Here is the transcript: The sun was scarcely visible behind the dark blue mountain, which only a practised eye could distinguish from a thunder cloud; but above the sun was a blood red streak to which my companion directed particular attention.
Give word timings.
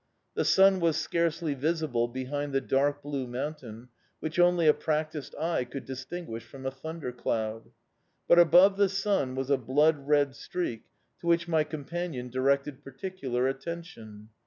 The 0.33 0.45
sun 0.45 0.79
was 0.79 0.97
scarcely 0.97 1.53
visible 1.53 2.07
behind 2.07 2.53
the 2.53 2.59
dark 2.59 3.03
blue 3.03 3.27
mountain, 3.27 3.89
which 4.19 4.39
only 4.39 4.65
a 4.65 4.73
practised 4.73 5.35
eye 5.39 5.63
could 5.63 5.85
distinguish 5.85 6.43
from 6.43 6.65
a 6.65 6.71
thunder 6.71 7.11
cloud; 7.11 7.69
but 8.27 8.39
above 8.39 8.77
the 8.77 8.89
sun 8.89 9.35
was 9.35 9.51
a 9.51 9.57
blood 9.59 10.07
red 10.07 10.33
streak 10.33 10.85
to 11.19 11.27
which 11.27 11.47
my 11.47 11.63
companion 11.63 12.31
directed 12.31 12.83
particular 12.83 13.47
attention. 13.47 14.29